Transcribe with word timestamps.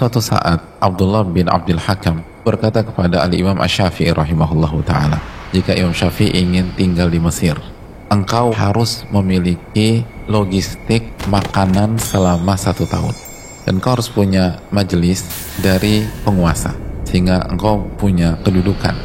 Suatu 0.00 0.16
saat 0.16 0.64
Abdullah 0.80 1.28
bin 1.28 1.44
Abdul 1.44 1.76
Hakam 1.76 2.24
berkata 2.40 2.80
kepada 2.80 3.20
Al-Imam 3.20 3.60
Ash-Syafi'i 3.60 4.16
rahimahullahu 4.16 4.80
ta'ala 4.80 5.20
jika 5.52 5.76
Imam 5.76 5.92
Syafi'i 5.92 6.40
ingin 6.40 6.72
tinggal 6.72 7.12
di 7.12 7.20
Mesir 7.20 7.52
engkau 8.08 8.48
harus 8.56 9.04
memiliki 9.12 10.00
logistik 10.24 11.04
makanan 11.28 12.00
selama 12.00 12.56
satu 12.56 12.88
tahun. 12.88 13.12
Dan 13.68 13.76
engkau 13.76 13.92
harus 13.92 14.08
punya 14.08 14.64
majelis 14.72 15.20
dari 15.60 16.08
penguasa 16.24 16.72
sehingga 17.04 17.44
engkau 17.52 17.84
punya 18.00 18.40
kedudukan 18.40 18.96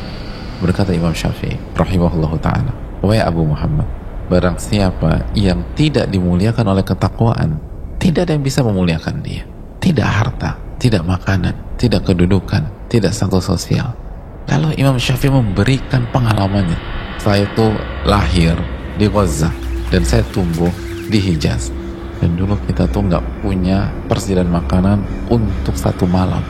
berkata 0.64 0.96
Imam 0.96 1.12
Syafi'i 1.12 1.59
rahimahullahu 1.75 2.39
ta'ala. 2.39 2.71
Wahai 3.04 3.20
Abu 3.20 3.43
Muhammad 3.43 3.84
barang 4.32 4.64
siapa 4.64 5.27
yang 5.36 5.59
tidak 5.75 6.07
dimuliakan 6.07 6.71
oleh 6.71 6.88
ketakwaan 6.88 7.59
tidak 8.00 8.32
ada 8.32 8.39
yang 8.39 8.48
bisa 8.48 8.64
memuliakan 8.64 9.20
dia. 9.20 9.43
Tidak 9.84 10.07
harta 10.07 10.65
tidak 10.85 11.02
makanan, 11.02 11.57
tidak 11.81 12.05
kedudukan, 12.05 12.62
tidak 12.94 13.09
status 13.09 13.49
sosial. 13.49 13.98
Lalu 14.45 14.77
Imam 14.77 15.02
Syafi'i 15.02 15.34
memberikan 15.34 16.05
pengalamannya. 16.13 16.77
Saya 17.17 17.49
itu 17.49 17.73
lahir 18.05 18.53
di 19.02 19.09
Gaza 19.09 19.49
dan 19.89 20.05
saya 20.05 20.21
tumbuh 20.30 20.70
di 21.09 21.17
Hijaz. 21.17 21.73
Dan 22.21 22.38
dulu 22.38 22.53
kita 22.70 22.85
tuh 22.94 23.02
nggak 23.02 23.41
punya 23.41 23.89
persediaan 24.05 24.53
makanan 24.53 25.02
untuk 25.34 25.73
satu 25.73 26.05
malam. 26.05 26.45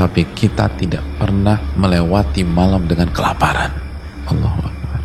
Tapi 0.00 0.24
kita 0.32 0.72
tidak 0.80 1.04
pernah 1.20 1.60
melewati 1.76 2.48
malam 2.48 2.88
dengan 2.88 3.12
kelaparan. 3.12 3.76
Allah 4.24 4.56
Akbar. 4.56 5.00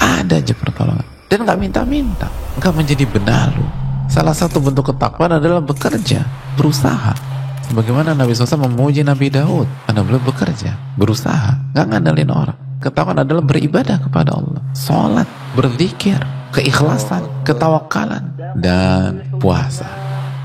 Ada 0.00 0.40
aja 0.40 0.54
pertolongan. 0.56 1.04
Dan 1.28 1.44
nggak 1.44 1.60
minta-minta. 1.60 2.32
Nggak 2.56 2.72
menjadi 2.72 3.04
benalu. 3.04 3.64
Salah 4.08 4.32
satu 4.32 4.64
bentuk 4.64 4.96
ketakwaan 4.96 5.36
adalah 5.40 5.60
bekerja, 5.60 6.24
berusaha 6.56 7.33
Bagaimana 7.72 8.12
Nabi 8.12 8.36
SAW 8.36 8.68
memuji 8.68 9.00
Nabi 9.00 9.32
Daud? 9.32 9.64
Karena 9.88 10.04
beliau 10.04 10.20
bekerja, 10.20 10.76
berusaha, 11.00 11.72
nggak 11.72 11.86
ngandelin 11.88 12.28
orang. 12.28 12.58
Ketahuan 12.84 13.16
adalah 13.24 13.40
beribadah 13.40 13.96
kepada 13.96 14.36
Allah. 14.36 14.60
Sholat, 14.76 15.24
berzikir, 15.56 16.20
keikhlasan, 16.52 17.24
ketawakalan, 17.48 18.36
dan 18.60 19.24
puasa. 19.40 19.88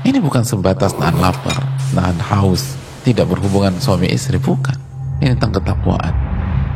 Ini 0.00 0.16
bukan 0.24 0.40
sebatas 0.40 0.96
nahan 0.96 1.20
lapar, 1.20 1.60
nahan 1.92 2.16
haus, 2.32 2.80
tidak 3.04 3.28
berhubungan 3.28 3.76
suami 3.76 4.08
istri, 4.08 4.40
bukan. 4.40 4.78
Ini 5.20 5.36
tentang 5.36 5.60
ketakwaan. 5.60 6.16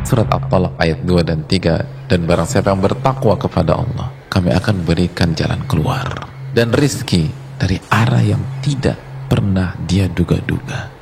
Surat 0.04 0.28
At-Talaq 0.28 0.76
ayat 0.76 1.00
2 1.08 1.24
dan 1.24 1.48
3 1.48 2.12
dan 2.12 2.20
barang 2.28 2.44
siapa 2.44 2.68
yang 2.68 2.84
bertakwa 2.84 3.40
kepada 3.40 3.80
Allah, 3.80 4.12
kami 4.28 4.52
akan 4.52 4.84
berikan 4.84 5.32
jalan 5.32 5.64
keluar 5.64 6.04
dan 6.52 6.68
rizki 6.76 7.32
dari 7.56 7.80
arah 7.88 8.20
yang 8.20 8.44
tidak 8.60 9.13
pernah 9.34 9.74
dia 9.82 10.06
duga-duga. 10.06 10.93